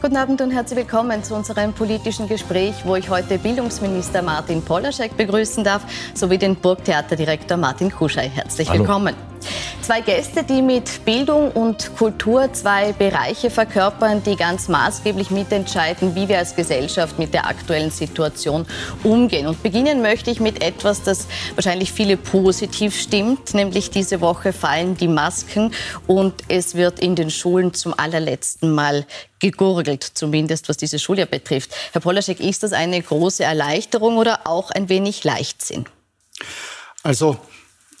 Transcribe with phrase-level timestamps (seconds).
[0.00, 5.14] Guten Abend und herzlich willkommen zu unserem politischen Gespräch, wo ich heute Bildungsminister Martin Polaschek
[5.14, 5.82] begrüßen darf,
[6.14, 8.30] sowie den Burgtheaterdirektor Martin Kuschei.
[8.30, 8.80] Herzlich Hallo.
[8.80, 9.29] willkommen.
[9.82, 16.28] Zwei Gäste, die mit Bildung und Kultur zwei Bereiche verkörpern, die ganz maßgeblich mitentscheiden, wie
[16.28, 18.66] wir als Gesellschaft mit der aktuellen Situation
[19.02, 19.46] umgehen.
[19.46, 24.96] Und beginnen möchte ich mit etwas, das wahrscheinlich viele positiv stimmt, nämlich diese Woche fallen
[24.96, 25.72] die Masken
[26.06, 29.06] und es wird in den Schulen zum allerletzten Mal
[29.40, 31.74] gegurgelt, zumindest was diese Schuljahr betrifft.
[31.92, 35.86] Herr Polaschek, ist das eine große Erleichterung oder auch ein wenig Leichtsinn?
[37.02, 37.38] Also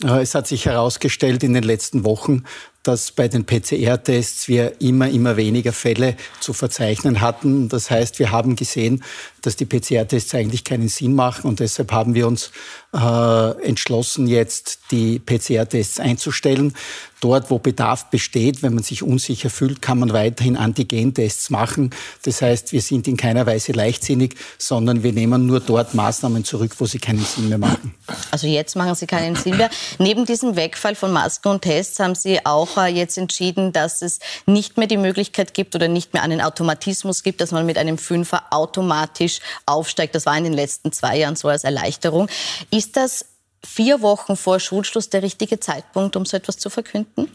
[0.02, 2.44] es hat sich herausgestellt in den letzten Wochen,
[2.82, 7.68] dass bei den PCR-Tests wir immer, immer weniger Fälle zu verzeichnen hatten.
[7.68, 9.04] Das heißt, wir haben gesehen,
[9.42, 12.50] dass die PCR-Tests eigentlich keinen Sinn machen und deshalb haben wir uns
[12.92, 16.74] äh, entschlossen, jetzt die PCR-Tests einzustellen.
[17.20, 21.90] Dort, wo Bedarf besteht, wenn man sich unsicher fühlt, kann man weiterhin Antigen-Tests machen.
[22.22, 26.72] Das heißt, wir sind in keiner Weise leichtsinnig, sondern wir nehmen nur dort Maßnahmen zurück,
[26.78, 27.94] wo sie keinen Sinn mehr machen.
[28.30, 29.68] Also jetzt machen sie keinen Sinn mehr.
[29.98, 34.18] Neben diesem Wegfall von Masken und Tests haben Sie auch äh, jetzt entschieden, dass es
[34.46, 37.98] nicht mehr die Möglichkeit gibt oder nicht mehr einen Automatismus gibt, dass man mit einem
[37.98, 39.29] Fünfer automatisch
[39.66, 40.14] aufsteigt.
[40.14, 42.28] Das war in den letzten zwei Jahren so als Erleichterung.
[42.70, 43.26] Ist das
[43.64, 47.28] vier Wochen vor Schulschluss der richtige Zeitpunkt, um so etwas zu verkünden?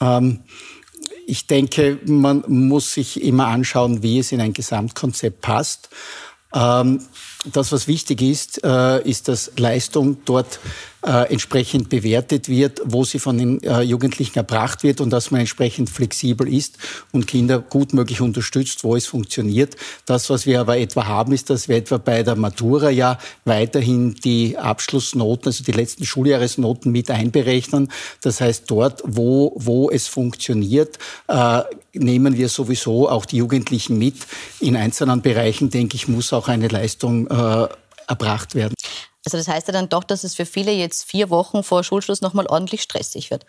[0.00, 0.44] Ähm,
[1.26, 5.90] ich denke, man muss sich immer anschauen, wie es in ein Gesamtkonzept passt.
[6.54, 7.04] Ähm,
[7.52, 10.60] das, was wichtig ist, äh, ist, dass Leistung dort
[11.06, 15.40] äh, entsprechend bewertet wird, wo sie von den äh, Jugendlichen erbracht wird und dass man
[15.40, 16.76] entsprechend flexibel ist
[17.12, 19.76] und Kinder gut möglich unterstützt, wo es funktioniert.
[20.06, 24.14] Das, was wir aber etwa haben, ist, dass wir etwa bei der Matura ja weiterhin
[24.14, 27.92] die Abschlussnoten, also die letzten Schuljahresnoten mit einberechnen.
[28.20, 31.62] Das heißt, dort, wo, wo es funktioniert, äh,
[31.94, 34.16] nehmen wir sowieso auch die Jugendlichen mit.
[34.60, 37.68] In einzelnen Bereichen, denke ich, muss auch eine Leistung äh,
[38.08, 38.74] erbracht werden.
[39.24, 42.22] Also das heißt ja dann doch, dass es für viele jetzt vier Wochen vor Schulschluss
[42.22, 43.44] nochmal ordentlich stressig wird.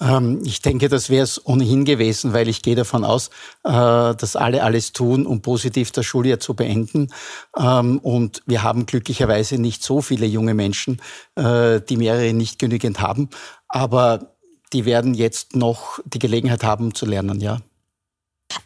[0.00, 3.28] Ähm, ich denke, das wäre es ohnehin gewesen, weil ich gehe davon aus,
[3.64, 7.12] äh, dass alle alles tun, um positiv das Schuljahr zu beenden.
[7.58, 11.02] Ähm, und wir haben glücklicherweise nicht so viele junge Menschen,
[11.34, 13.28] äh, die mehrere nicht genügend haben.
[13.68, 14.36] Aber
[14.72, 17.58] die werden jetzt noch die Gelegenheit haben zu lernen, ja.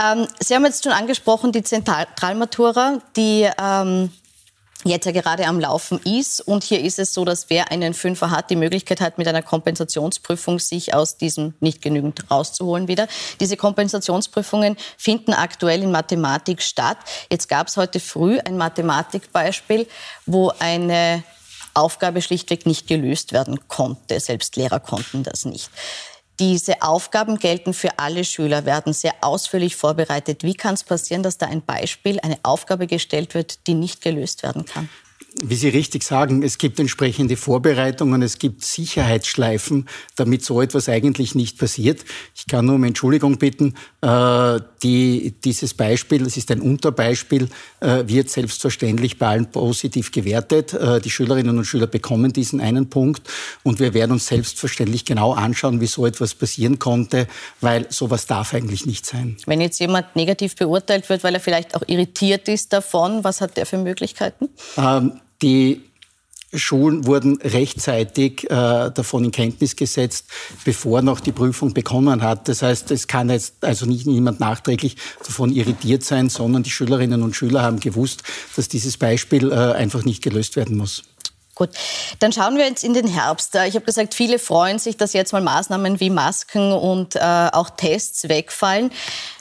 [0.00, 4.10] Ähm, Sie haben jetzt schon angesprochen, die Zentralmatura, die ähm,
[4.84, 6.40] jetzt ja gerade am Laufen ist.
[6.40, 9.42] Und hier ist es so, dass wer einen Fünfer hat, die Möglichkeit hat, mit einer
[9.42, 13.06] Kompensationsprüfung sich aus diesem nicht genügend rauszuholen wieder.
[13.40, 16.98] Diese Kompensationsprüfungen finden aktuell in Mathematik statt.
[17.30, 19.86] Jetzt gab es heute früh ein Mathematikbeispiel,
[20.26, 21.22] wo eine
[21.74, 24.18] Aufgabe schlichtweg nicht gelöst werden konnte.
[24.18, 25.70] Selbst Lehrer konnten das nicht.
[26.40, 30.42] Diese Aufgaben gelten für alle Schüler, werden sehr ausführlich vorbereitet.
[30.42, 34.42] Wie kann es passieren, dass da ein Beispiel, eine Aufgabe gestellt wird, die nicht gelöst
[34.42, 34.88] werden kann?
[35.42, 41.34] Wie Sie richtig sagen, es gibt entsprechende Vorbereitungen, es gibt Sicherheitsschleifen, damit so etwas eigentlich
[41.34, 42.04] nicht passiert.
[42.34, 43.74] Ich kann nur um Entschuldigung bitten.
[44.02, 47.48] Äh, die, dieses Beispiel, das ist ein Unterbeispiel,
[47.80, 50.74] äh, wird selbstverständlich bei allen positiv gewertet.
[50.74, 53.22] Äh, die Schülerinnen und Schüler bekommen diesen einen Punkt
[53.62, 57.28] und wir werden uns selbstverständlich genau anschauen, wie so etwas passieren konnte,
[57.60, 59.36] weil sowas darf eigentlich nicht sein.
[59.46, 63.56] Wenn jetzt jemand negativ beurteilt wird, weil er vielleicht auch irritiert ist davon, was hat
[63.56, 64.48] der für Möglichkeiten?
[64.76, 65.82] Ähm, die
[66.52, 70.26] Schulen wurden rechtzeitig äh, davon in Kenntnis gesetzt,
[70.64, 72.48] bevor noch die Prüfung begonnen hat.
[72.48, 77.22] Das heißt, es kann jetzt also nicht niemand nachträglich davon irritiert sein, sondern die Schülerinnen
[77.22, 78.24] und Schüler haben gewusst,
[78.56, 81.04] dass dieses Beispiel äh, einfach nicht gelöst werden muss.
[81.60, 81.68] Gut,
[82.20, 83.54] dann schauen wir jetzt in den Herbst.
[83.54, 87.68] Ich habe gesagt, viele freuen sich, dass jetzt mal Maßnahmen wie Masken und äh, auch
[87.68, 88.90] Tests wegfallen.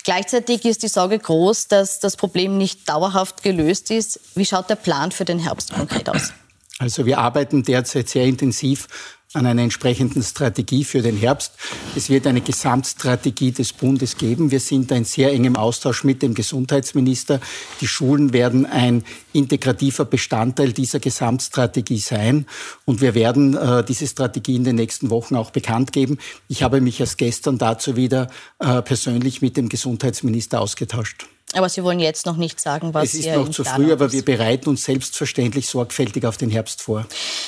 [0.03, 4.19] Gleichzeitig ist die Sorge groß, dass das Problem nicht dauerhaft gelöst ist.
[4.35, 6.33] Wie schaut der Plan für den Herbst konkret aus?
[6.79, 8.87] Also wir arbeiten derzeit sehr intensiv
[9.33, 11.53] an einer entsprechenden Strategie für den Herbst.
[11.95, 14.49] Es wird eine Gesamtstrategie des Bundes geben.
[14.49, 17.39] Wir sind in sehr engem Austausch mit dem Gesundheitsminister.
[17.79, 19.03] Die Schulen werden ein
[19.33, 22.47] integrativer Bestandteil dieser Gesamtstrategie sein.
[22.85, 26.17] Und wir werden äh, diese Strategie in den nächsten Wochen auch bekannt geben.
[26.47, 31.27] Ich habe mich erst gestern dazu wieder äh, persönlich mit dem Gesundheitsminister ausgetauscht.
[31.55, 34.23] Aber Sie wollen jetzt noch nicht sagen, was Es ist noch zu früh, aber wir
[34.23, 37.07] bereiten uns selbstverständlich sorgfältig auf den Herbst vor.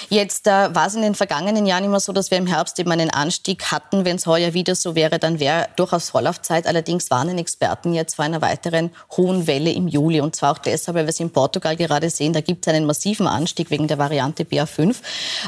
[0.09, 2.91] Jetzt äh, war es in den vergangenen Jahren immer so, dass wir im Herbst eben
[2.91, 4.03] einen Anstieg hatten.
[4.03, 6.65] Wenn es heuer wieder so wäre, dann wäre durchaus Vorlaufzeit.
[6.65, 10.19] Allerdings warnen Experten jetzt vor einer weiteren hohen Welle im Juli.
[10.19, 12.87] Und zwar auch deshalb, weil wir es in Portugal gerade sehen, da gibt es einen
[12.87, 14.95] massiven Anstieg wegen der Variante BA5.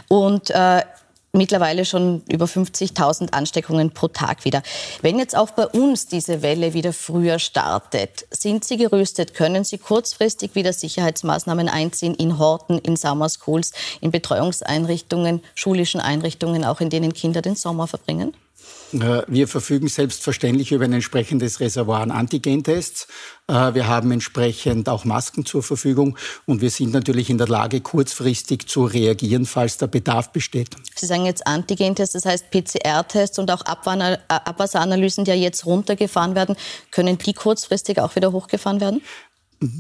[0.09, 0.83] Und äh,
[1.35, 4.61] mittlerweile schon über 50.000 Ansteckungen pro Tag wieder.
[5.01, 9.33] Wenn jetzt auch bei uns diese Welle wieder früher startet, sind Sie gerüstet?
[9.33, 16.63] Können Sie kurzfristig wieder Sicherheitsmaßnahmen einziehen in Horten, in Summer Schools, in Betreuungseinrichtungen, schulischen Einrichtungen,
[16.63, 18.35] auch in denen Kinder den Sommer verbringen?
[18.93, 23.07] Äh, wir verfügen selbstverständlich über ein entsprechendes Reservoir an Antigentests.
[23.47, 27.81] Äh, wir haben entsprechend auch Masken zur Verfügung und wir sind natürlich in der Lage,
[27.81, 30.75] kurzfristig zu reagieren, falls der Bedarf besteht.
[30.95, 36.55] Sie sagen jetzt Antigentests, das heißt PCR-Tests und auch Abwasseranalysen, die ja jetzt runtergefahren werden.
[36.91, 39.01] Können die kurzfristig auch wieder hochgefahren werden?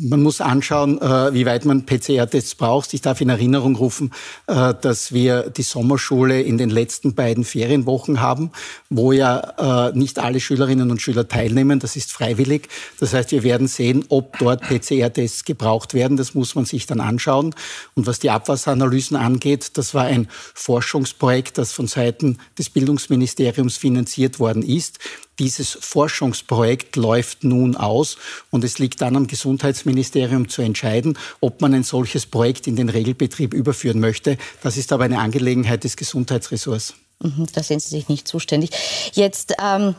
[0.01, 2.93] Man muss anschauen, äh, wie weit man PCR-Tests braucht.
[2.93, 4.11] Ich darf in Erinnerung rufen,
[4.47, 8.51] äh, dass wir die Sommerschule in den letzten beiden Ferienwochen haben,
[8.89, 11.79] wo ja äh, nicht alle Schülerinnen und Schüler teilnehmen.
[11.79, 12.69] Das ist freiwillig.
[12.99, 16.17] Das heißt, wir werden sehen, ob dort PCR-Tests gebraucht werden.
[16.17, 17.55] Das muss man sich dann anschauen.
[17.95, 24.39] Und was die Abwasseranalysen angeht, das war ein Forschungsprojekt, das von Seiten des Bildungsministeriums finanziert
[24.39, 24.99] worden ist.
[25.39, 28.17] Dieses Forschungsprojekt läuft nun aus
[28.51, 32.89] und es liegt dann am Gesundheitsministerium zu entscheiden, ob man ein solches Projekt in den
[32.89, 34.37] Regelbetrieb überführen möchte.
[34.61, 36.93] Das ist aber eine Angelegenheit des Gesundheitsressorts.
[37.19, 38.71] Mhm, da sind Sie sich nicht zuständig.
[39.13, 39.95] Jetzt ähm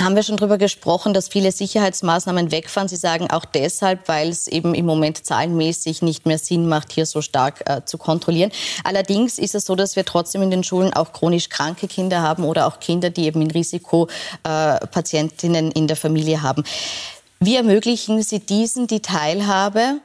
[0.00, 2.88] haben wir schon darüber gesprochen, dass viele Sicherheitsmaßnahmen wegfahren.
[2.88, 7.04] Sie sagen auch deshalb, weil es eben im Moment zahlenmäßig nicht mehr Sinn macht, hier
[7.04, 8.50] so stark äh, zu kontrollieren.
[8.84, 12.44] Allerdings ist es so, dass wir trotzdem in den Schulen auch chronisch kranke Kinder haben
[12.44, 16.64] oder auch Kinder, die eben in Risikopatientinnen äh, in der Familie haben.
[17.38, 20.00] Wie ermöglichen Sie diesen die Teilhabe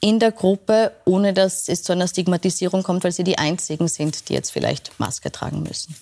[0.00, 4.28] in der Gruppe, ohne dass es zu einer Stigmatisierung kommt, weil sie die Einzigen sind,
[4.28, 5.96] die jetzt vielleicht Maske tragen müssen?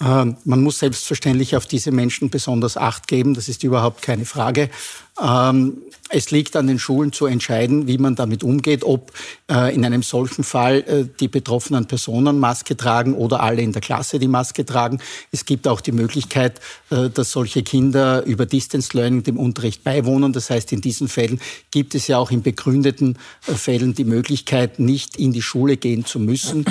[0.00, 4.70] Ähm, man muss selbstverständlich auf diese Menschen besonders Acht geben, das ist überhaupt keine Frage.
[5.20, 9.12] Ähm, es liegt an den Schulen zu entscheiden, wie man damit umgeht, ob
[9.50, 13.82] äh, in einem solchen Fall äh, die betroffenen Personen Maske tragen oder alle in der
[13.82, 15.00] Klasse die Maske tragen.
[15.32, 16.60] Es gibt auch die Möglichkeit,
[16.90, 20.32] äh, dass solche Kinder über Distance Learning dem Unterricht beiwohnen.
[20.32, 21.40] Das heißt, in diesen Fällen
[21.70, 26.20] gibt es ja auch in begründeten Fällen die Möglichkeit, nicht in die Schule gehen zu
[26.20, 26.64] müssen.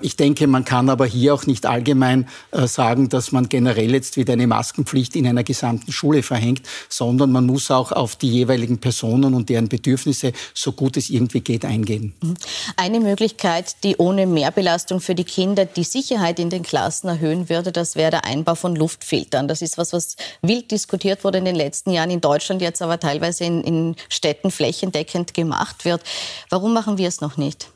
[0.00, 4.32] Ich denke, man kann aber hier auch nicht allgemein sagen, dass man generell jetzt wieder
[4.32, 9.34] eine Maskenpflicht in einer gesamten Schule verhängt, sondern man muss auch auf die jeweiligen Personen
[9.34, 12.14] und deren Bedürfnisse so gut es irgendwie geht eingehen.
[12.22, 12.34] Mhm.
[12.76, 17.72] Eine Möglichkeit, die ohne Mehrbelastung für die Kinder die Sicherheit in den Klassen erhöhen würde,
[17.72, 19.48] das wäre der Einbau von Luftfiltern.
[19.48, 22.98] Das ist was, was wild diskutiert wurde in den letzten Jahren in Deutschland, jetzt aber
[22.98, 26.02] teilweise in, in Städten flächendeckend gemacht wird.
[26.50, 27.68] Warum machen wir es noch nicht?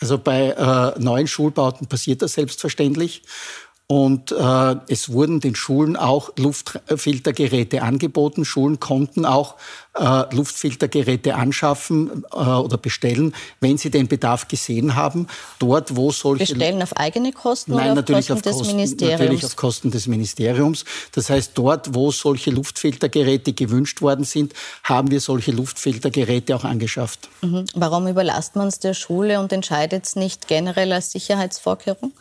[0.00, 3.22] Also bei äh, neuen Schulbauten passiert das selbstverständlich.
[3.90, 8.44] Und äh, es wurden den Schulen auch Luftfiltergeräte angeboten.
[8.44, 9.54] Schulen konnten auch
[9.94, 15.26] äh, Luftfiltergeräte anschaffen äh, oder bestellen, wenn sie den Bedarf gesehen haben.
[15.58, 19.20] Dort, wo solche bestellen auf eigene Kosten Nein, oder auf natürlich Kosten auf des Ministeriums?
[19.20, 20.84] Natürlich auf Kosten des Ministeriums.
[21.12, 24.52] Das heißt, dort, wo solche Luftfiltergeräte gewünscht worden sind,
[24.84, 27.30] haben wir solche Luftfiltergeräte auch angeschafft.
[27.40, 27.64] Mhm.
[27.74, 32.12] Warum überlasst man es der Schule und entscheidet es nicht generell als Sicherheitsvorkehrung?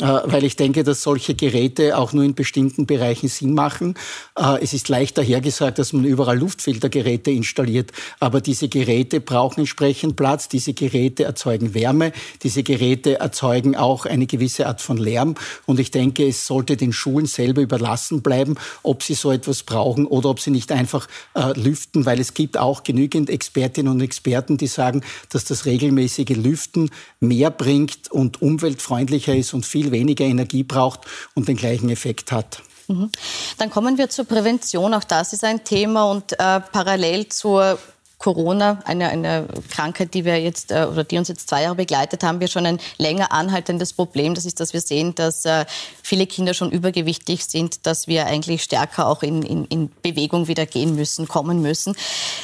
[0.00, 3.94] Äh, weil ich denke, dass solche Geräte auch nur in bestimmten Bereichen Sinn machen.
[4.36, 10.16] Äh, es ist leicht dahergesagt, dass man überall Luftfiltergeräte installiert, aber diese Geräte brauchen entsprechend
[10.16, 12.12] Platz, diese Geräte erzeugen Wärme,
[12.42, 15.36] diese Geräte erzeugen auch eine gewisse Art von Lärm.
[15.64, 20.06] Und ich denke, es sollte den Schulen selber überlassen bleiben, ob sie so etwas brauchen
[20.06, 24.56] oder ob sie nicht einfach äh, lüften, weil es gibt auch genügend Expertinnen und Experten,
[24.56, 26.90] die sagen, dass das regelmäßige Lüften
[27.20, 31.00] mehr bringt und umweltfreundlicher ist und viel viel weniger Energie braucht
[31.34, 32.62] und den gleichen Effekt hat.
[32.88, 33.10] Mhm.
[33.58, 34.94] Dann kommen wir zur Prävention.
[34.94, 37.78] Auch das ist ein Thema und äh, parallel zur
[38.18, 42.22] Corona, eine, eine Krankheit, die wir jetzt äh, oder die uns jetzt zwei Jahre begleitet
[42.22, 44.34] haben, wir schon ein länger anhaltendes Problem.
[44.34, 45.66] Das ist, dass wir sehen, dass äh,
[46.02, 50.64] viele Kinder schon übergewichtig sind, dass wir eigentlich stärker auch in, in, in Bewegung wieder
[50.64, 51.96] gehen müssen, kommen müssen.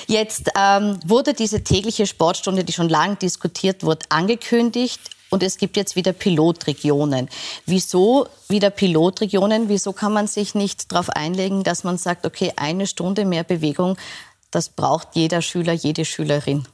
[0.07, 5.77] Jetzt ähm, wurde diese tägliche Sportstunde, die schon lange diskutiert wurde, angekündigt und es gibt
[5.77, 7.29] jetzt wieder Pilotregionen.
[7.65, 9.69] Wieso wieder Pilotregionen?
[9.69, 13.97] Wieso kann man sich nicht darauf einlegen, dass man sagt, okay, eine Stunde mehr Bewegung,
[14.51, 16.67] das braucht jeder Schüler, jede Schülerin?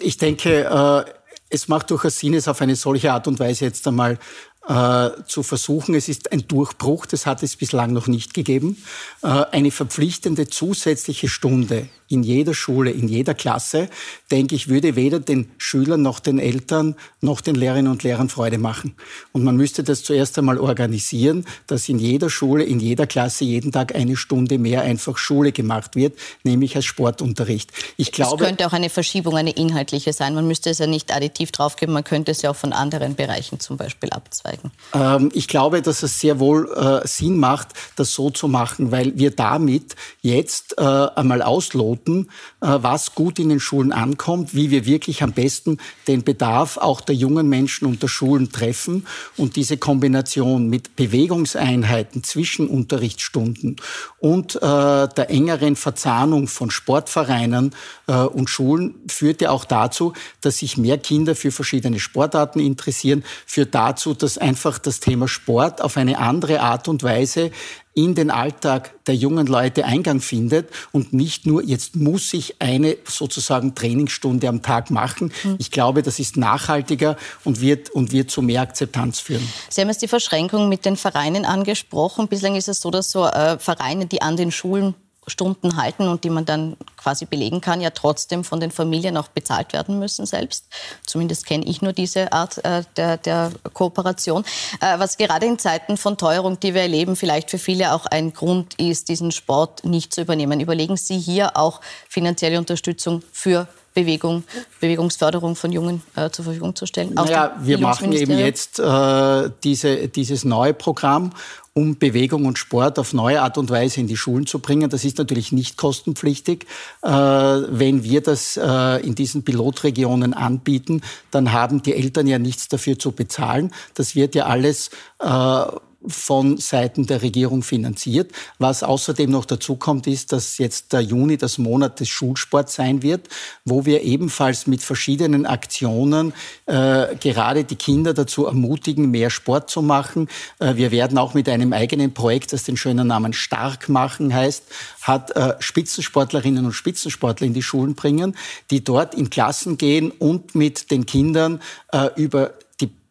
[0.00, 1.10] Ich denke, äh,
[1.48, 4.18] es macht durchaus Sinn, es auf eine solche Art und Weise jetzt einmal
[4.68, 5.94] äh, zu versuchen.
[5.94, 8.82] Es ist ein Durchbruch, das hat es bislang noch nicht gegeben.
[9.22, 13.88] Äh, eine verpflichtende zusätzliche Stunde in jeder Schule, in jeder Klasse,
[14.30, 18.58] denke ich, würde weder den Schülern noch den Eltern noch den Lehrerinnen und Lehrern Freude
[18.58, 18.94] machen.
[19.32, 23.72] Und man müsste das zuerst einmal organisieren, dass in jeder Schule, in jeder Klasse jeden
[23.72, 27.72] Tag eine Stunde mehr einfach Schule gemacht wird, nämlich als Sportunterricht.
[27.96, 30.34] Ich glaube, es könnte auch eine Verschiebung, eine inhaltliche sein.
[30.34, 33.60] Man müsste es ja nicht additiv draufgeben, man könnte es ja auch von anderen Bereichen
[33.60, 34.53] zum Beispiel abzweigen.
[34.54, 34.72] Zeigen?
[34.94, 39.16] Ähm, ich glaube, dass es sehr wohl äh, Sinn macht, das so zu machen, weil
[39.16, 42.30] wir damit jetzt äh, einmal ausloten,
[42.60, 47.00] äh, was gut in den Schulen ankommt, wie wir wirklich am besten den Bedarf auch
[47.00, 49.06] der jungen Menschen und der Schulen treffen
[49.36, 53.76] und diese Kombination mit Bewegungseinheiten zwischen Unterrichtsstunden
[54.18, 57.74] und äh, der engeren Verzahnung von Sportvereinen
[58.06, 63.24] äh, und Schulen führt ja auch dazu, dass sich mehr Kinder für verschiedene Sportarten interessieren,
[63.46, 67.50] führt dazu, dass einfach das Thema Sport auf eine andere Art und Weise
[67.94, 72.96] in den Alltag der jungen Leute Eingang findet und nicht nur, jetzt muss ich eine
[73.04, 75.32] sozusagen Trainingsstunde am Tag machen.
[75.44, 75.56] Mhm.
[75.58, 79.48] Ich glaube, das ist nachhaltiger und wird, und wird zu mehr Akzeptanz führen.
[79.70, 82.28] Sie haben jetzt die Verschränkung mit den Vereinen angesprochen.
[82.28, 84.94] Bislang ist es so, dass so äh, Vereine, die an den Schulen
[85.26, 89.28] Stunden halten und die man dann quasi belegen kann, ja trotzdem von den Familien auch
[89.28, 90.66] bezahlt werden müssen selbst.
[91.06, 94.44] Zumindest kenne ich nur diese Art äh, der, der, Kooperation.
[94.80, 98.32] Äh, was gerade in Zeiten von Teuerung, die wir erleben, vielleicht für viele auch ein
[98.32, 100.60] Grund ist, diesen Sport nicht zu übernehmen.
[100.60, 104.44] Überlegen Sie hier auch finanzielle Unterstützung für Bewegung,
[104.80, 107.14] Bewegungsförderung von Jungen äh, zur Verfügung zu stellen?
[107.28, 111.30] Ja, wir machen eben jetzt äh, diese, dieses neue Programm
[111.74, 114.88] um Bewegung und Sport auf neue Art und Weise in die Schulen zu bringen.
[114.90, 116.66] Das ist natürlich nicht kostenpflichtig.
[117.02, 122.68] Äh, wenn wir das äh, in diesen Pilotregionen anbieten, dann haben die Eltern ja nichts
[122.68, 123.72] dafür zu bezahlen.
[123.94, 125.64] Das wird ja alles äh,
[126.06, 128.32] von Seiten der Regierung finanziert.
[128.58, 133.02] Was außerdem noch dazu kommt, ist, dass jetzt der Juni das Monat des Schulsports sein
[133.02, 133.28] wird,
[133.64, 136.32] wo wir ebenfalls mit verschiedenen Aktionen
[136.66, 140.28] äh, gerade die Kinder dazu ermutigen, mehr Sport zu machen.
[140.58, 144.64] Äh, wir werden auch mit einem eigenen Projekt, das den schönen Namen Stark machen heißt,
[145.02, 148.36] hat äh, Spitzensportlerinnen und Spitzensportler in die Schulen bringen,
[148.70, 151.60] die dort in Klassen gehen und mit den Kindern
[151.92, 152.54] äh, über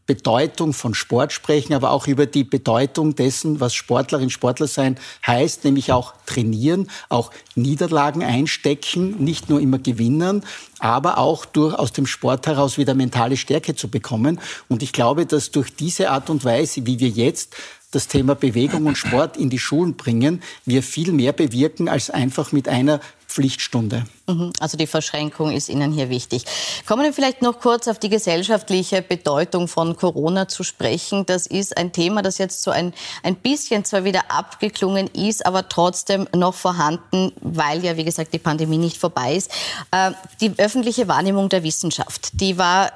[0.06, 5.64] Bedeutung von Sport sprechen, aber auch über die Bedeutung dessen, was Sportlerin, Sportler sein heißt,
[5.64, 10.44] nämlich auch trainieren, auch Niederlagen einstecken, nicht nur immer gewinnen,
[10.80, 14.42] aber auch durch aus dem Sport heraus wieder mentale Stärke zu bekommen.
[14.68, 17.56] Und ich glaube, dass durch diese Art und Weise, wie wir jetzt
[17.94, 22.52] das Thema Bewegung und Sport in die Schulen bringen, wir viel mehr bewirken als einfach
[22.52, 24.06] mit einer Pflichtstunde.
[24.28, 24.54] Mhm.
[24.60, 26.46] Also die Verschränkung ist Ihnen hier wichtig.
[26.88, 31.26] Kommen wir vielleicht noch kurz auf die gesellschaftliche Bedeutung von Corona zu sprechen.
[31.26, 35.68] Das ist ein Thema, das jetzt so ein, ein bisschen zwar wieder abgeklungen ist, aber
[35.68, 39.52] trotzdem noch vorhanden, weil ja, wie gesagt, die Pandemie nicht vorbei ist.
[39.92, 42.92] Äh, die öffentliche Wahrnehmung der Wissenschaft, die war,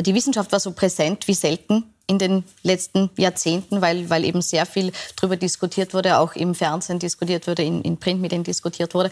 [0.00, 4.64] die Wissenschaft war so präsent wie selten in den letzten Jahrzehnten, weil, weil eben sehr
[4.64, 9.10] viel darüber diskutiert wurde, auch im Fernsehen diskutiert wurde, in, in Printmedien diskutiert wurde.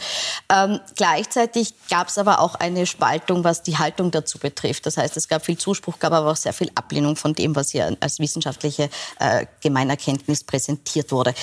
[0.50, 4.86] Ähm, gleichzeitig gab es aber auch eine Spaltung, was die Haltung dazu betrifft.
[4.86, 7.70] Das heißt, es gab viel Zuspruch, gab aber auch sehr viel Ablehnung von dem, was
[7.70, 8.88] hier als wissenschaftliche
[9.20, 11.34] äh, Gemeinerkenntnis präsentiert wurde.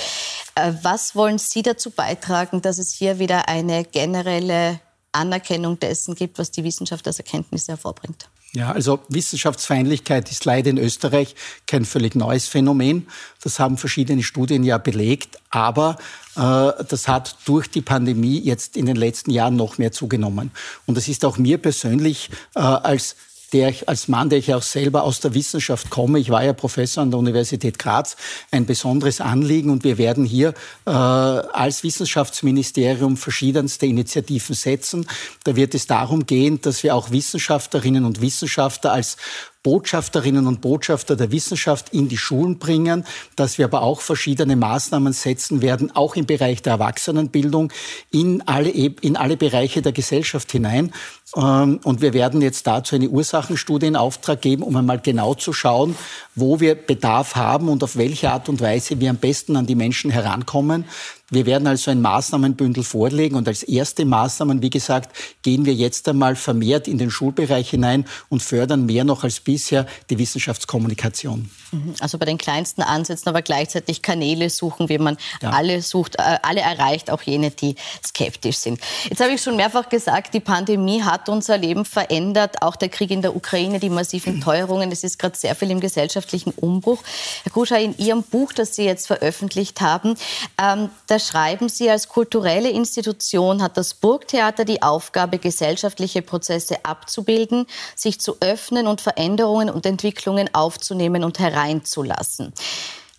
[0.56, 4.80] Äh, was wollen Sie dazu beitragen, dass es hier wieder eine generelle
[5.12, 8.28] Anerkennung dessen gibt, was die Wissenschaft als Erkenntnisse hervorbringt?
[8.56, 13.08] Ja, also Wissenschaftsfeindlichkeit ist leider in Österreich kein völlig neues Phänomen.
[13.42, 15.40] Das haben verschiedene Studien ja belegt.
[15.50, 15.98] Aber
[16.36, 20.52] äh, das hat durch die Pandemie jetzt in den letzten Jahren noch mehr zugenommen.
[20.86, 23.16] Und das ist auch mir persönlich äh, als
[23.54, 26.54] der ich als Mann, der ich auch selber aus der Wissenschaft komme, ich war ja
[26.54, 28.18] Professor an der Universität Graz,
[28.52, 29.70] ein besonderes Anliegen.
[29.70, 30.54] Und wir werden hier
[30.86, 35.08] äh, als Wissenschaftsministerium verschiedenste Initiativen setzen.
[35.44, 39.18] Da wird es darum gehen, dass wir auch Wissenschaftlerinnen und Wissenschaftler als
[39.64, 43.06] Botschafterinnen und Botschafter der Wissenschaft in die Schulen bringen,
[43.38, 47.72] dass wir aber auch verschiedene Maßnahmen setzen werden, auch im Bereich der Erwachsenenbildung,
[48.12, 50.94] in alle, in alle Bereiche der Gesellschaft hinein.
[51.36, 55.54] Ähm, und wir werden jetzt dazu eine Ursachenstudie in Auftrag geben, um einmal genau zu
[55.54, 55.96] schauen,
[56.36, 59.76] wo wir Bedarf haben und auf welche Art und Weise wir am besten an die
[59.76, 60.86] Menschen herankommen.
[61.34, 66.08] Wir werden also ein Maßnahmenbündel vorlegen und als erste Maßnahmen, wie gesagt, gehen wir jetzt
[66.08, 71.50] einmal vermehrt in den Schulbereich hinein und fördern mehr noch als bisher die Wissenschaftskommunikation.
[71.72, 71.96] Mhm.
[72.00, 75.50] Also bei den kleinsten Ansätzen, aber gleichzeitig Kanäle suchen, wie man ja.
[75.50, 77.76] alle sucht, äh, alle erreicht, auch jene, die
[78.06, 78.80] skeptisch sind.
[79.10, 83.12] Jetzt habe ich schon mehrfach gesagt, die Pandemie hat unser Leben verändert, auch der Krieg
[83.12, 84.92] in der Ukraine, die massiven Teuerungen.
[84.92, 87.04] Es ist gerade sehr viel im gesellschaftlichen Umbruch.
[87.44, 90.16] Herr Kuscher, in Ihrem Buch, das Sie jetzt veröffentlicht haben,
[90.62, 97.66] ähm, da schreiben Sie, als kulturelle Institution hat das Burgtheater die Aufgabe, gesellschaftliche Prozesse abzubilden,
[97.96, 102.54] sich zu öffnen und Veränderungen und Entwicklungen aufzunehmen und hereinzulassen.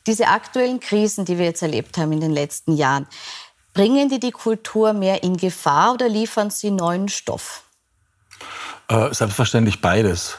[0.07, 3.07] Diese aktuellen Krisen, die wir jetzt erlebt haben in den letzten Jahren,
[3.73, 7.65] bringen die die Kultur mehr in Gefahr oder liefern sie neuen Stoff?
[8.89, 10.39] Äh, selbstverständlich beides.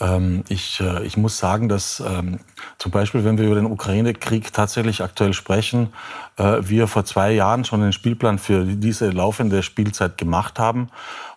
[0.00, 2.40] Ähm, ich, äh, ich muss sagen, dass ähm,
[2.78, 5.92] zum Beispiel, wenn wir über den Ukraine-Krieg tatsächlich aktuell sprechen,
[6.36, 10.88] äh, wir vor zwei Jahren schon einen Spielplan für diese laufende Spielzeit gemacht haben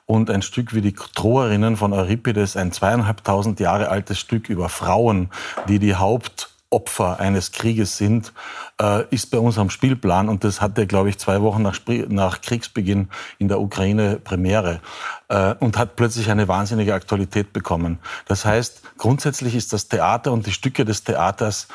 [0.05, 5.29] und ein Stück wie die Troerinnen von Euripides, ein zweieinhalbtausend Jahre altes Stück über Frauen,
[5.67, 8.33] die die Haupt Opfer eines Krieges sind,
[8.81, 10.29] äh, ist bei uns am Spielplan.
[10.29, 14.79] Und das hatte, glaube ich, zwei Wochen nach, nach Kriegsbeginn in der Ukraine Premiere
[15.27, 17.99] äh, und hat plötzlich eine wahnsinnige Aktualität bekommen.
[18.25, 21.67] Das heißt, grundsätzlich ist das Theater und die Stücke des Theaters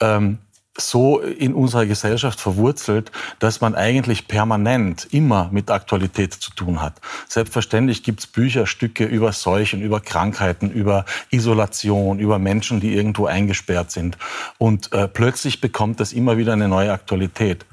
[0.00, 0.38] ähm,
[0.76, 7.00] so in unserer Gesellschaft verwurzelt, dass man eigentlich permanent immer mit Aktualität zu tun hat.
[7.28, 13.26] Selbstverständlich gibt es Bücher, Stücke über Seuchen, über Krankheiten, über Isolation, über Menschen, die irgendwo
[13.26, 14.18] eingesperrt sind.
[14.58, 17.64] Und äh, plötzlich bekommt das immer wieder eine neue Aktualität.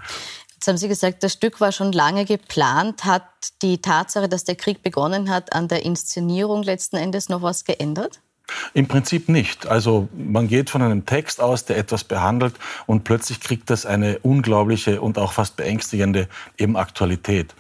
[0.54, 3.04] Jetzt haben Sie gesagt, das Stück war schon lange geplant.
[3.04, 3.24] Hat
[3.64, 8.20] die Tatsache, dass der Krieg begonnen hat, an der Inszenierung letzten Endes noch was geändert?
[8.74, 9.68] Im Prinzip nicht.
[9.68, 12.56] Also man geht von einem Text aus, der etwas behandelt
[12.86, 16.28] und plötzlich kriegt das eine unglaubliche und auch fast beängstigende
[16.58, 17.56] eben Aktualität.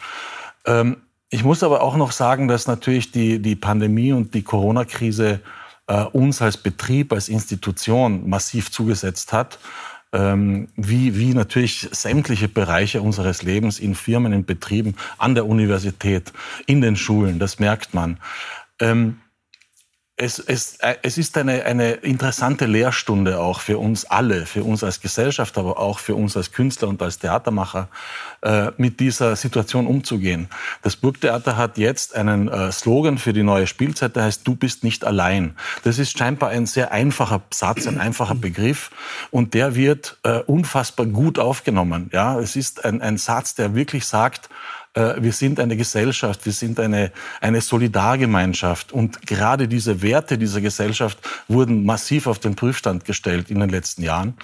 [0.65, 0.97] Ähm,
[1.29, 5.39] ich muss aber auch noch sagen, dass natürlich die, die Pandemie und die Corona-Krise
[5.87, 9.57] äh, uns als Betrieb, als Institution massiv zugesetzt hat.
[10.13, 16.33] Ähm, wie, wie natürlich sämtliche Bereiche unseres Lebens in Firmen, in Betrieben, an der Universität,
[16.65, 18.17] in den Schulen, das merkt man.
[18.81, 19.20] Ähm,
[20.21, 24.83] es, es, äh, es ist eine, eine interessante Lehrstunde auch für uns alle, für uns
[24.83, 27.89] als Gesellschaft, aber auch für uns als Künstler und als Theatermacher,
[28.43, 30.47] äh, mit dieser Situation umzugehen.
[30.83, 34.83] Das Burgtheater hat jetzt einen äh, Slogan für die neue Spielzeit, der heißt Du bist
[34.83, 35.55] nicht allein.
[35.83, 38.91] Das ist scheinbar ein sehr einfacher Satz, ein einfacher Begriff
[39.31, 42.09] und der wird unfassbar gut aufgenommen.
[42.13, 44.49] Ja, es ist ein, ein Satz, der wirklich sagt,
[44.93, 48.91] wir sind eine Gesellschaft, wir sind eine, eine Solidargemeinschaft.
[48.91, 51.17] Und gerade diese Werte dieser Gesellschaft
[51.47, 54.35] wurden massiv auf den Prüfstand gestellt in den letzten Jahren.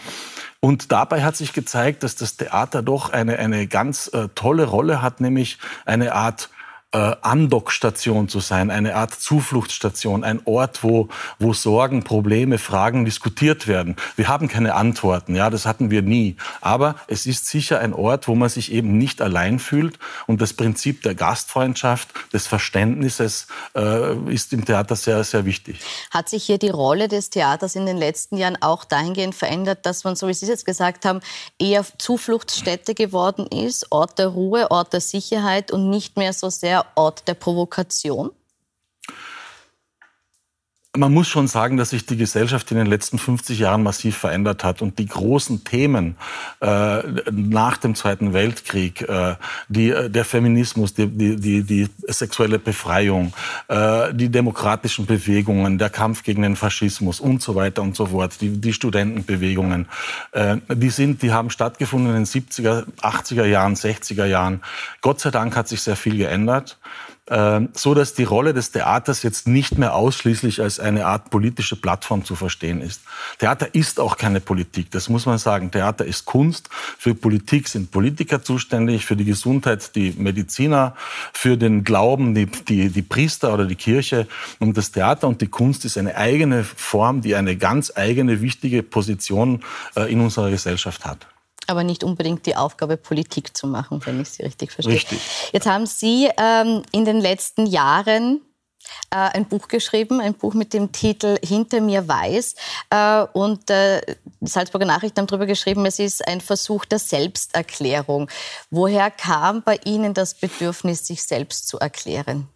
[0.59, 5.01] Und dabei hat sich gezeigt, dass das Theater doch eine, eine ganz äh, tolle Rolle
[5.01, 6.56] hat, nämlich eine Art äh,
[6.97, 13.95] Andockstation zu sein, eine Art Zufluchtsstation, ein Ort, wo, wo Sorgen, Probleme, Fragen diskutiert werden.
[14.15, 16.35] Wir haben keine Antworten, ja, das hatten wir nie.
[16.61, 19.99] Aber es ist sicher ein Ort, wo man sich eben nicht allein fühlt.
[20.25, 25.79] Und das Prinzip der Gastfreundschaft, des Verständnisses äh, ist im Theater sehr, sehr wichtig.
[26.11, 30.03] Hat sich hier die Rolle des Theaters in den letzten Jahren auch dahingehend verändert, dass
[30.03, 31.19] man, so wie Sie es jetzt gesagt haben,
[31.59, 36.85] eher Zufluchtsstätte geworden ist, Ort der Ruhe, Ort der Sicherheit und nicht mehr so sehr
[36.95, 38.31] Ort der Provokation?
[40.97, 44.63] Man muss schon sagen, dass sich die Gesellschaft in den letzten 50 Jahren massiv verändert
[44.63, 46.15] hat und die großen Themen
[46.59, 49.35] äh, nach dem Zweiten Weltkrieg, äh,
[49.69, 53.33] die, äh, der Feminismus, die, die, die sexuelle Befreiung,
[53.67, 58.41] äh, die demokratischen Bewegungen, der Kampf gegen den Faschismus und so weiter und so fort,
[58.41, 59.87] die, die Studentenbewegungen,
[60.31, 64.61] äh, die sind, die haben stattgefunden in den 70er, 80er Jahren, 60er Jahren.
[65.01, 66.77] Gott sei Dank hat sich sehr viel geändert.
[67.29, 71.75] Ähm, so dass die Rolle des Theaters jetzt nicht mehr ausschließlich als eine Art politische
[71.75, 73.01] Plattform zu verstehen ist.
[73.39, 75.69] Theater ist auch keine Politik, das muss man sagen.
[75.69, 76.69] Theater ist Kunst.
[76.71, 80.95] Für Politik sind Politiker zuständig, für die Gesundheit die Mediziner,
[81.33, 84.25] für den Glauben die, die, die Priester oder die Kirche.
[84.59, 88.83] Und das Theater und die Kunst ist eine eigene Form, die eine ganz eigene, wichtige
[88.83, 89.63] Position
[89.97, 91.27] äh, in unserer Gesellschaft hat
[91.67, 94.95] aber nicht unbedingt die Aufgabe, Politik zu machen, wenn ich Sie richtig verstehe.
[94.95, 95.19] Richtig.
[95.51, 98.41] Jetzt haben Sie ähm, in den letzten Jahren
[99.09, 102.55] äh, ein Buch geschrieben, ein Buch mit dem Titel Hinter mir weiß.
[102.89, 104.01] Äh, und äh,
[104.39, 108.29] die Salzburger Nachrichten haben darüber geschrieben, es ist ein Versuch der Selbsterklärung.
[108.69, 112.47] Woher kam bei Ihnen das Bedürfnis, sich selbst zu erklären?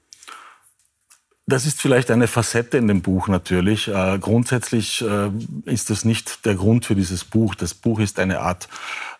[1.51, 3.89] Das ist vielleicht eine Facette in dem Buch natürlich.
[3.89, 5.29] Äh, grundsätzlich äh,
[5.65, 7.55] ist das nicht der Grund für dieses Buch.
[7.55, 8.69] Das Buch ist eine Art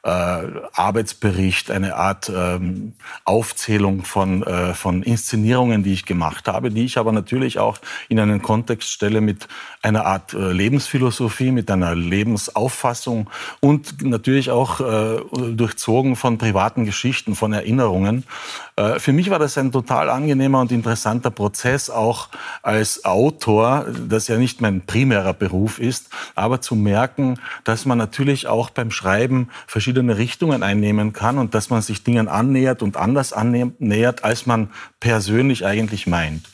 [0.03, 6.85] äh, Arbeitsbericht, eine Art ähm, Aufzählung von, äh, von Inszenierungen, die ich gemacht habe, die
[6.85, 7.77] ich aber natürlich auch
[8.09, 9.47] in einen Kontext stelle mit
[9.83, 15.19] einer Art äh, Lebensphilosophie, mit einer Lebensauffassung und natürlich auch äh,
[15.53, 18.23] durchzogen von privaten Geschichten, von Erinnerungen.
[18.77, 22.20] Äh, für mich war das ein total angenehmer und interessanter Prozess, auch
[22.61, 28.47] als Autor, das ja nicht mein primärer Beruf ist, aber zu merken, dass man natürlich
[28.47, 32.97] auch beim Schreiben verschiedene verschiedene Richtungen einnehmen kann und dass man sich Dingen annähert und
[32.97, 36.47] anders annähert, als man persönlich eigentlich meint.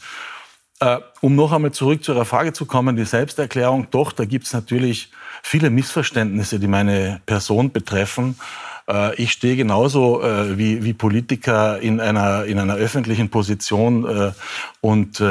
[0.80, 4.46] Äh, um noch einmal zurück zu Ihrer Frage zu kommen, die Selbsterklärung, doch, da gibt
[4.46, 5.12] es natürlich
[5.44, 8.40] viele Missverständnisse, die meine Person betreffen.
[8.90, 14.32] Äh, ich stehe genauso äh, wie, wie Politiker in einer, in einer öffentlichen Position äh,
[14.82, 15.22] und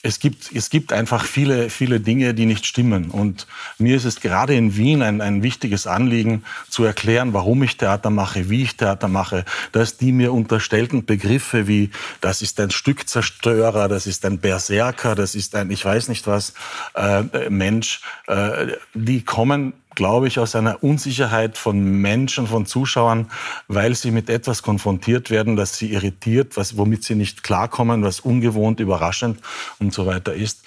[0.00, 3.10] es gibt, es gibt einfach viele, viele Dinge, die nicht stimmen.
[3.10, 7.76] Und mir ist es gerade in Wien ein, ein wichtiges Anliegen, zu erklären, warum ich
[7.76, 12.70] Theater mache, wie ich Theater mache, dass die mir unterstellten Begriffe wie, das ist ein
[12.70, 16.54] Stückzerstörer, das ist ein Berserker, das ist ein, ich weiß nicht was,
[16.94, 23.28] äh, Mensch, äh, die kommen glaube ich, aus einer Unsicherheit von Menschen, von Zuschauern,
[23.66, 28.20] weil sie mit etwas konfrontiert werden, das sie irritiert, was, womit sie nicht klarkommen, was
[28.20, 29.40] ungewohnt, überraschend
[29.80, 30.62] und so weiter ist.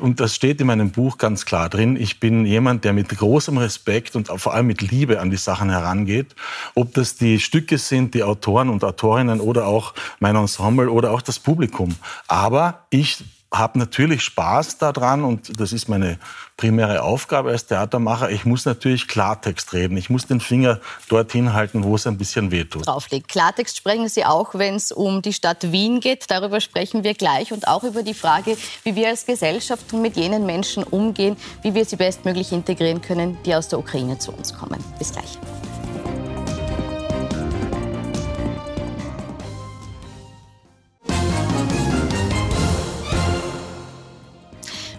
[0.00, 1.96] Und das steht in meinem Buch ganz klar drin.
[1.96, 5.70] Ich bin jemand, der mit großem Respekt und vor allem mit Liebe an die Sachen
[5.70, 6.34] herangeht.
[6.74, 11.22] Ob das die Stücke sind, die Autoren und Autorinnen oder auch mein Ensemble oder auch
[11.22, 11.94] das Publikum.
[12.28, 16.18] Aber ich habe natürlich Spaß daran und das ist meine
[16.56, 18.30] primäre Aufgabe als Theatermacher.
[18.30, 19.96] Ich muss natürlich Klartext reden.
[19.96, 22.86] Ich muss den Finger dorthin halten, wo es ein bisschen wehtut.
[22.86, 23.28] Drauflegt.
[23.28, 26.30] Klartext sprechen Sie auch, wenn es um die Stadt Wien geht.
[26.30, 30.46] Darüber sprechen wir gleich und auch über die Frage, wie wir als Gesellschaft mit jenen
[30.46, 34.82] Menschen umgehen, wie wir sie bestmöglich integrieren können, die aus der Ukraine zu uns kommen.
[34.98, 35.38] Bis gleich.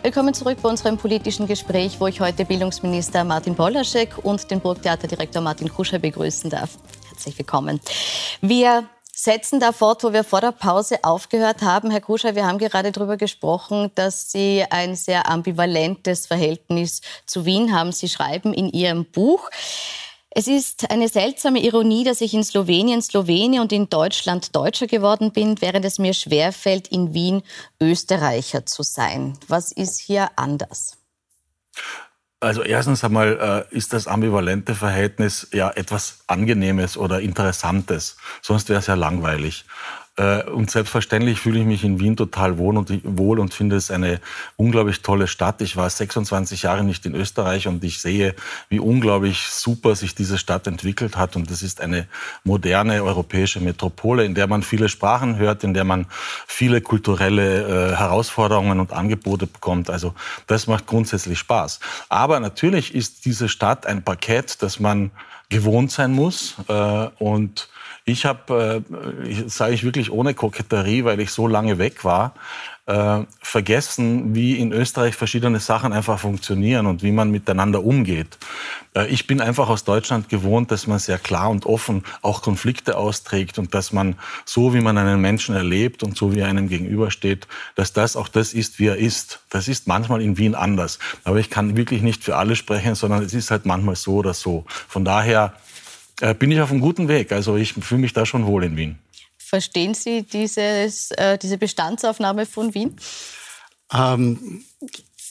[0.07, 5.41] Willkommen zurück bei unserem politischen Gespräch, wo ich heute Bildungsminister Martin Polaschek und den Burgtheaterdirektor
[5.41, 6.77] Martin Kuscher begrüßen darf.
[7.09, 7.81] Herzlich willkommen.
[8.39, 11.91] Wir setzen da fort, wo wir vor der Pause aufgehört haben.
[11.91, 17.75] Herr Kuscher, wir haben gerade darüber gesprochen, dass Sie ein sehr ambivalentes Verhältnis zu Wien
[17.75, 17.91] haben.
[17.91, 19.49] Sie schreiben in Ihrem Buch,
[20.37, 25.31] es ist eine seltsame Ironie, dass ich in Slowenien Slowene und in Deutschland Deutscher geworden
[25.31, 27.41] bin, während es mir schwerfällt, in Wien
[27.81, 29.35] Österreicher zu sein.
[29.47, 30.95] Was ist hier anders?
[32.39, 38.15] Also erstens einmal äh, ist das ambivalente Verhältnis ja etwas Angenehmes oder Interessantes.
[38.43, 39.65] Sonst wäre es ja langweilig.
[40.17, 43.91] Äh, und selbstverständlich fühle ich mich in Wien total wohl und, wohl und finde es
[43.91, 44.19] eine
[44.55, 45.61] unglaublich tolle Stadt.
[45.61, 48.35] Ich war 26 Jahre nicht in Österreich und ich sehe,
[48.69, 51.35] wie unglaublich super sich diese Stadt entwickelt hat.
[51.35, 52.07] Und es ist eine
[52.43, 56.07] moderne europäische Metropole, in der man viele Sprachen hört, in der man
[56.47, 59.89] viele kulturelle äh, Herausforderungen und Angebote bekommt.
[59.91, 60.15] Also
[60.47, 61.79] das macht grundsätzlich Spaß.
[62.09, 65.11] Aber natürlich ist diese Stadt ein Parkett, das man
[65.49, 67.69] gewohnt sein muss äh, und
[68.07, 72.33] ich habe, äh, sage ich wirklich ohne Koketterie, weil ich so lange weg war,
[72.85, 78.37] äh, vergessen, wie in Österreich verschiedene Sachen einfach funktionieren und wie man miteinander umgeht.
[78.95, 82.97] Äh, ich bin einfach aus Deutschland gewohnt, dass man sehr klar und offen auch Konflikte
[82.97, 84.15] austrägt und dass man
[84.45, 88.29] so, wie man einen Menschen erlebt und so, wie er einem gegenübersteht, dass das auch
[88.29, 89.41] das ist, wie er ist.
[89.49, 90.97] Das ist manchmal in Wien anders.
[91.25, 94.33] Aber ich kann wirklich nicht für alle sprechen, sondern es ist halt manchmal so oder
[94.33, 94.63] so.
[94.87, 95.51] Von daher
[96.21, 97.31] äh, bin ich auf einem guten Weg.
[97.31, 98.99] Also ich fühle mich da schon wohl in Wien.
[99.37, 102.97] Verstehen Sie dieses, äh, diese Bestandsaufnahme von Wien?
[103.93, 104.63] Ähm,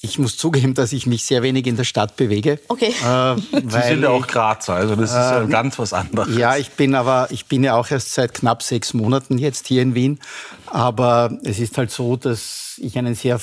[0.00, 2.58] ich muss zugeben, dass ich mich sehr wenig in der Stadt bewege.
[2.68, 2.94] Okay.
[3.04, 3.36] Äh,
[3.68, 6.36] Sie sind ja auch Grazer, also das ist ja äh, ganz was anderes.
[6.36, 9.82] Ja, ich bin aber, ich bin ja auch erst seit knapp sechs Monaten jetzt hier
[9.82, 10.20] in Wien.
[10.66, 13.38] Aber es ist halt so, dass ich einen sehr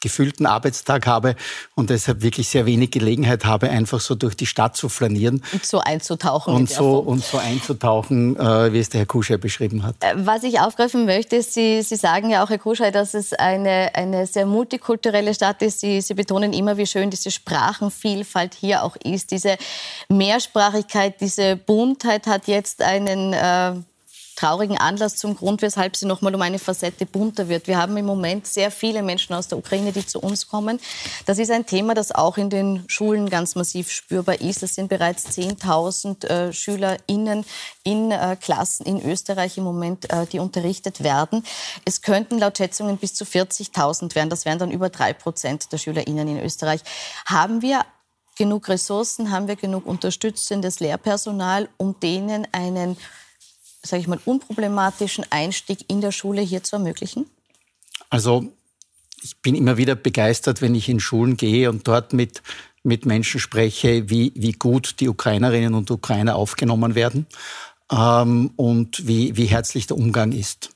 [0.00, 1.36] gefüllten Arbeitstag habe
[1.74, 5.42] und deshalb wirklich sehr wenig Gelegenheit habe, einfach so durch die Stadt zu flanieren.
[5.52, 6.54] Und so einzutauchen.
[6.54, 9.96] Und, so, und so einzutauchen, äh, wie es der Herr Kuschei beschrieben hat.
[10.00, 13.32] Äh, was ich aufgreifen möchte, ist, Sie, Sie sagen ja auch, Herr Kuschei, dass es
[13.32, 15.80] eine, eine sehr multikulturelle Stadt ist.
[15.80, 19.30] Sie, Sie betonen immer, wie schön diese Sprachenvielfalt hier auch ist.
[19.30, 19.56] Diese
[20.08, 23.32] Mehrsprachigkeit, diese Buntheit hat jetzt einen...
[23.32, 23.80] Äh,
[24.36, 27.66] traurigen Anlass zum Grund, weshalb sie noch mal um eine Facette bunter wird.
[27.66, 30.78] Wir haben im Moment sehr viele Menschen aus der Ukraine, die zu uns kommen.
[31.24, 34.62] Das ist ein Thema, das auch in den Schulen ganz massiv spürbar ist.
[34.62, 37.44] Es sind bereits 10.000 äh, SchülerInnen
[37.82, 41.42] in äh, Klassen in Österreich im Moment, äh, die unterrichtet werden.
[41.84, 44.28] Es könnten laut Schätzungen bis zu 40.000 werden.
[44.28, 46.82] Das wären dann über drei Prozent der SchülerInnen in Österreich.
[47.24, 47.84] Haben wir
[48.36, 52.98] genug Ressourcen, haben wir genug unterstützendes Lehrpersonal, um denen einen
[53.86, 57.26] sage ich mal, unproblematischen Einstieg in der Schule hier zu ermöglichen?
[58.10, 58.52] Also
[59.22, 62.42] ich bin immer wieder begeistert, wenn ich in Schulen gehe und dort mit,
[62.82, 67.26] mit Menschen spreche, wie, wie gut die Ukrainerinnen und Ukrainer aufgenommen werden
[67.90, 70.70] ähm, und wie, wie herzlich der Umgang ist.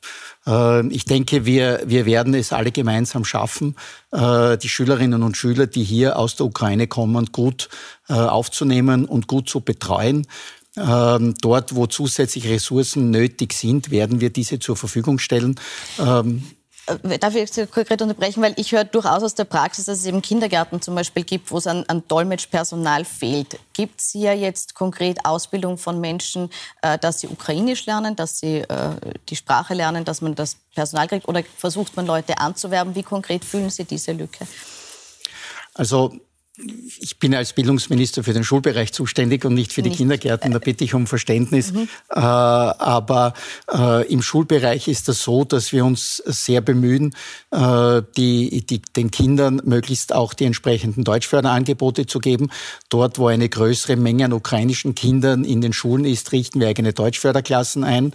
[0.46, 3.76] Äh, ich denke, wir, wir werden es alle gemeinsam schaffen,
[4.12, 7.68] äh, die Schülerinnen und Schüler, die hier aus der Ukraine kommen, gut
[8.08, 10.26] äh, aufzunehmen und gut zu betreuen.
[10.76, 15.58] Ähm, dort, wo zusätzliche Ressourcen nötig sind, werden wir diese zur Verfügung stellen.
[15.98, 16.44] Ähm,
[16.86, 20.22] Äh, darf ich konkret unterbrechen, weil ich höre durchaus aus der Praxis, dass es eben
[20.22, 23.58] Kindergärten zum Beispiel gibt, wo es an, an Dolmetschpersonal fehlt.
[23.72, 26.50] Gibt es hier jetzt konkret Ausbildung von Menschen,
[26.82, 28.96] äh, dass sie Ukrainisch lernen, dass sie äh,
[29.28, 32.94] die Sprache lernen, dass man das Personal kriegt oder versucht man Leute anzuwerben?
[32.94, 34.46] Wie konkret fühlen Sie diese Lücke?
[35.74, 36.12] Also
[36.98, 39.98] ich bin als Bildungsminister für den Schulbereich zuständig und nicht für die nicht.
[39.98, 40.52] Kindergärten.
[40.52, 41.72] Da bitte ich um Verständnis.
[41.72, 41.88] Mhm.
[42.10, 43.34] Äh, aber
[43.72, 47.14] äh, im Schulbereich ist das so, dass wir uns sehr bemühen,
[47.50, 52.50] äh, die, die, den Kindern möglichst auch die entsprechenden Deutschförderangebote zu geben.
[52.88, 56.92] Dort, wo eine größere Menge an ukrainischen Kindern in den Schulen ist, richten wir eigene
[56.92, 58.12] Deutschförderklassen ein.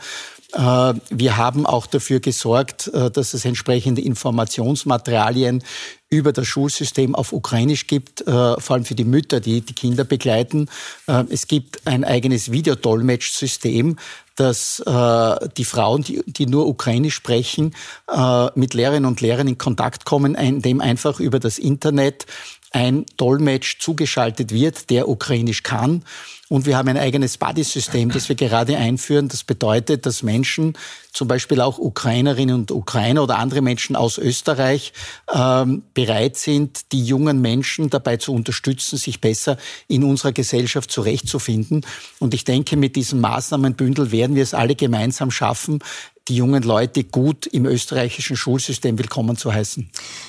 [0.54, 5.64] Äh, wir haben auch dafür gesorgt, äh, dass es entsprechende Informationsmaterialien
[6.10, 8.26] über das Schulsystem auf Ukrainisch gibt, äh,
[8.60, 10.70] vor allem für die Mütter, die die Kinder begleiten.
[11.30, 13.98] Es gibt ein eigenes Videodolmetschsystem,
[14.36, 14.84] dass
[15.58, 17.74] die Frauen, die, nur Ukrainisch sprechen,
[18.54, 22.26] mit Lehrerinnen und Lehrern in Kontakt kommen, indem einfach über das Internet
[22.76, 26.04] ein Dolmetsch zugeschaltet wird, der Ukrainisch kann.
[26.50, 29.30] Und wir haben ein eigenes Buddy-System, das wir gerade einführen.
[29.30, 30.78] Das bedeutet, dass Menschen,
[31.12, 34.92] zum Beispiel auch Ukrainerinnen und Ukrainer oder andere Menschen aus Österreich,
[35.34, 39.58] ähm, bereit sind, die jungen Menschen dabei zu unterstützen, sich besser
[39.88, 41.86] in unserer Gesellschaft zurechtzufinden.
[42.20, 45.80] Und ich denke, mit diesem Maßnahmenbündel werden wir es alle gemeinsam schaffen,
[46.28, 49.88] die jungen Leute gut im österreichischen Schulsystem willkommen zu heißen.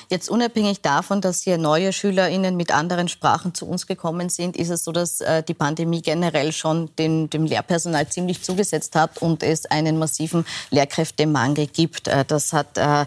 [0.09, 4.69] Jetzt unabhängig davon, dass hier neue SchülerInnen mit anderen Sprachen zu uns gekommen sind, ist
[4.69, 9.41] es so, dass äh, die Pandemie generell schon den, dem Lehrpersonal ziemlich zugesetzt hat und
[9.41, 12.07] es einen massiven Lehrkräftemangel gibt.
[12.07, 13.05] Äh, das hat äh,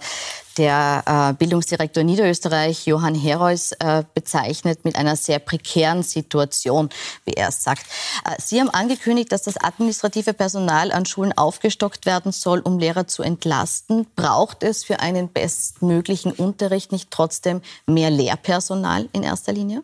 [0.58, 6.90] der äh, Bildungsdirektor Niederösterreich, Johann Herois, äh, bezeichnet mit einer sehr prekären Situation,
[7.24, 7.86] wie er es sagt.
[8.24, 13.06] Äh, Sie haben angekündigt, dass das administrative Personal an Schulen aufgestockt werden soll, um Lehrer
[13.06, 14.06] zu entlasten.
[14.16, 19.82] Braucht es für einen bestmöglichen Unterricht nicht trotzdem mehr Lehrpersonal in erster Linie?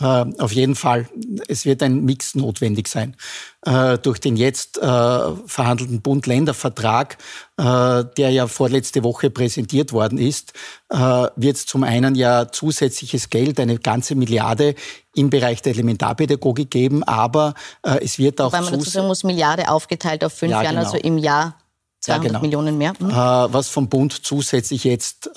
[0.00, 1.08] Äh, auf jeden Fall.
[1.48, 3.16] Es wird ein Mix notwendig sein.
[3.64, 7.18] Äh, durch den jetzt äh, verhandelten Bund-Länder-Vertrag,
[7.56, 10.54] der ja vorletzte Woche präsentiert worden ist,
[10.88, 14.74] wird es zum einen ja zusätzliches Geld, eine ganze Milliarde
[15.14, 17.54] im Bereich der Elementarpädagogik geben, aber
[18.00, 18.52] es wird auch...
[18.52, 21.06] Weil man dazu sagen muss, Milliarde aufgeteilt auf fünf ja, Jahre, also genau.
[21.06, 21.54] im Jahr
[22.00, 22.40] 200 ja, genau.
[22.42, 22.92] Millionen mehr.
[22.98, 23.12] Mhm.
[23.52, 25.30] was vom Bund zusätzlich jetzt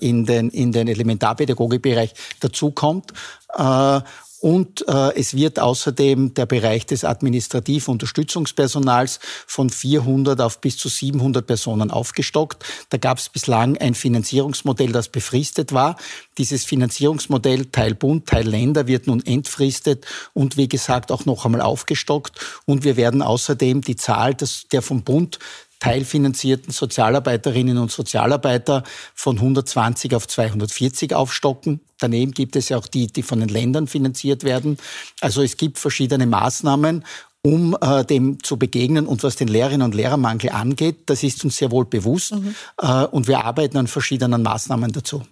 [0.00, 3.12] in den, in den Elementarpädagogikbereich dazukommt.
[3.56, 4.00] Äh,
[4.40, 10.88] und äh, es wird außerdem der Bereich des administrativen Unterstützungspersonals von 400 auf bis zu
[10.88, 12.64] 700 Personen aufgestockt.
[12.88, 15.96] Da gab es bislang ein Finanzierungsmodell, das befristet war.
[16.38, 21.60] Dieses Finanzierungsmodell Teil Bund, Teil Länder wird nun entfristet und wie gesagt auch noch einmal
[21.60, 22.40] aufgestockt.
[22.64, 25.38] Und wir werden außerdem die Zahl des, der vom Bund
[25.80, 31.80] teilfinanzierten Sozialarbeiterinnen und Sozialarbeiter von 120 auf 240 aufstocken.
[31.98, 34.78] Daneben gibt es ja auch die, die von den Ländern finanziert werden.
[35.20, 37.04] Also es gibt verschiedene Maßnahmen
[37.42, 39.06] um äh, dem zu begegnen.
[39.06, 42.34] Und was den Lehrerinnen und Lehrermangel angeht, das ist uns sehr wohl bewusst.
[42.34, 42.54] Mhm.
[42.80, 45.22] Äh, und wir arbeiten an verschiedenen Maßnahmen dazu.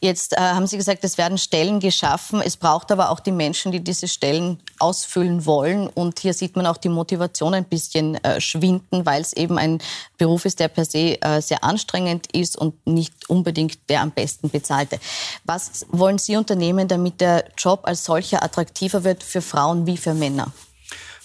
[0.00, 2.40] Jetzt äh, haben Sie gesagt, es werden Stellen geschaffen.
[2.40, 5.86] Es braucht aber auch die Menschen, die diese Stellen ausfüllen wollen.
[5.86, 9.78] Und hier sieht man auch die Motivation ein bisschen äh, schwinden, weil es eben ein
[10.16, 14.48] Beruf ist, der per se äh, sehr anstrengend ist und nicht unbedingt der am besten
[14.48, 14.98] bezahlte.
[15.44, 20.14] Was wollen Sie unternehmen, damit der Job als solcher attraktiver wird für Frauen wie für
[20.14, 20.52] Männer?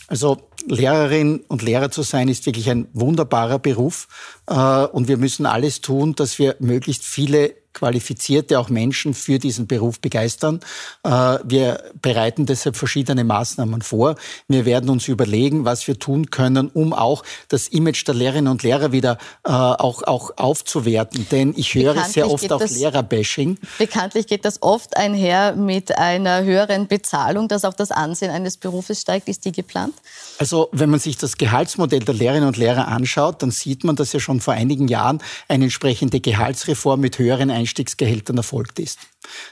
[0.07, 0.37] Also
[0.67, 4.07] Lehrerin und Lehrer zu sein, ist wirklich ein wunderbarer Beruf.
[4.47, 9.67] Äh, und wir müssen alles tun, dass wir möglichst viele qualifizierte auch Menschen für diesen
[9.67, 10.61] Beruf begeistern.
[11.03, 11.09] Äh,
[11.43, 14.15] wir bereiten deshalb verschiedene Maßnahmen vor.
[14.47, 18.63] Wir werden uns überlegen, was wir tun können, um auch das Image der Lehrerinnen und
[18.63, 21.27] Lehrer wieder äh, auch, auch aufzuwerten.
[21.29, 23.59] Denn ich höre sehr oft auch Lehrerbashing.
[23.77, 29.01] Bekanntlich geht das oft einher mit einer höheren Bezahlung, dass auch das Ansehen eines Berufes
[29.01, 29.27] steigt.
[29.27, 29.93] Ist die geplant?
[30.39, 34.13] Also wenn man sich das Gehaltsmodell der Lehrerinnen und Lehrer anschaut, dann sieht man, dass
[34.13, 38.99] ja schon vor einigen Jahren eine entsprechende Gehaltsreform mit höheren Einstellungen Einstiegsgehältern erfolgt ist.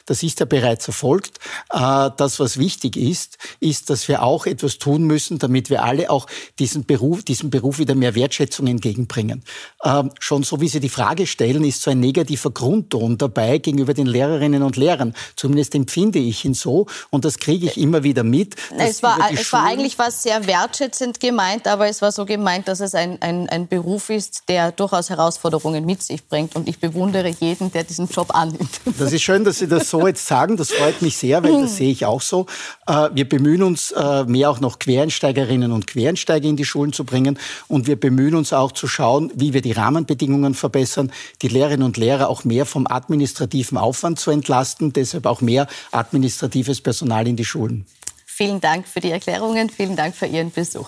[0.05, 1.39] Das ist ja bereits erfolgt.
[1.71, 6.09] Äh, das, was wichtig ist, ist, dass wir auch etwas tun müssen, damit wir alle
[6.09, 6.27] auch
[6.59, 9.43] diesen Beruf, diesem Beruf wieder mehr Wertschätzung entgegenbringen.
[9.83, 13.93] Ähm, schon so wie Sie die Frage stellen, ist so ein negativer Grundton dabei gegenüber
[13.93, 15.13] den Lehrerinnen und Lehrern.
[15.35, 18.55] Zumindest empfinde ich ihn so und das kriege ich immer wieder mit.
[18.77, 22.79] Es war, es war eigentlich was sehr wertschätzend gemeint, aber es war so gemeint, dass
[22.79, 27.29] es ein, ein, ein Beruf ist, der durchaus Herausforderungen mit sich bringt und ich bewundere
[27.29, 28.81] jeden, der diesen Job annimmt.
[28.99, 30.57] Das ist schön, dass Sie das so jetzt sagen.
[30.57, 32.45] Das freut mich sehr, weil das sehe ich auch so.
[32.87, 37.05] Äh, wir bemühen uns, äh, mehr auch noch Quereinsteigerinnen und Quereinsteiger in die Schulen zu
[37.05, 37.39] bringen.
[37.67, 41.97] Und wir bemühen uns auch zu schauen, wie wir die Rahmenbedingungen verbessern, die Lehrerinnen und
[41.97, 47.45] Lehrer auch mehr vom administrativen Aufwand zu entlasten, deshalb auch mehr administratives Personal in die
[47.45, 47.85] Schulen.
[48.25, 50.87] Vielen Dank für die Erklärungen, vielen Dank für Ihren Besuch.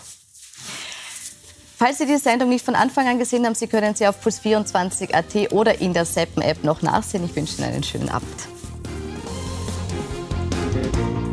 [1.78, 5.52] Falls Sie die Sendung nicht von Anfang an gesehen haben, Sie können sie auf puls24.at
[5.52, 7.26] oder in der Seppen-App noch nachsehen.
[7.26, 8.55] Ich wünsche Ihnen einen schönen Abend.
[10.76, 11.25] Thank you.